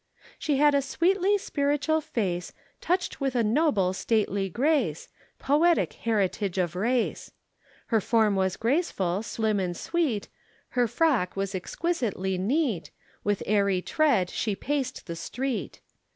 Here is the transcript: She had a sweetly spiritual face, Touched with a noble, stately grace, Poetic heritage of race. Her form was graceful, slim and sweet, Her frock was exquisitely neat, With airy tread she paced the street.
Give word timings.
She 0.39 0.57
had 0.57 0.73
a 0.73 0.81
sweetly 0.81 1.37
spiritual 1.37 2.01
face, 2.01 2.53
Touched 2.81 3.21
with 3.21 3.35
a 3.35 3.43
noble, 3.43 3.93
stately 3.93 4.49
grace, 4.49 5.07
Poetic 5.37 5.93
heritage 5.93 6.57
of 6.57 6.75
race. 6.75 7.29
Her 7.85 8.01
form 8.01 8.35
was 8.35 8.57
graceful, 8.57 9.21
slim 9.21 9.59
and 9.59 9.77
sweet, 9.77 10.27
Her 10.69 10.87
frock 10.87 11.35
was 11.35 11.53
exquisitely 11.53 12.35
neat, 12.39 12.89
With 13.23 13.43
airy 13.45 13.83
tread 13.83 14.31
she 14.31 14.55
paced 14.55 15.05
the 15.05 15.15
street. 15.15 15.81